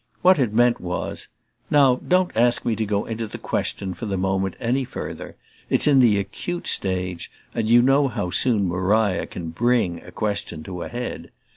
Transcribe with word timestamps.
What 0.23 0.39
it 0.39 0.51
meant 0.51 0.81
was: 0.81 1.27
"Now 1.69 1.97
don't 1.97 2.35
ask 2.35 2.65
me 2.65 2.75
to 2.75 2.87
go 2.87 3.05
into 3.05 3.27
the 3.27 3.37
question, 3.37 3.93
for 3.93 4.07
the 4.07 4.17
moment, 4.17 4.55
any 4.59 4.83
further: 4.83 5.35
it's 5.69 5.85
in 5.85 5.99
the 5.99 6.17
acute 6.17 6.65
stage 6.65 7.29
and 7.53 7.69
you 7.69 7.83
know 7.83 8.07
how 8.07 8.31
soon 8.31 8.67
Maria 8.67 9.27
can 9.27 9.49
BRING 9.51 10.01
a 10.03 10.11
question 10.11 10.63
to 10.63 10.81
a 10.81 10.89
head. 10.89 11.29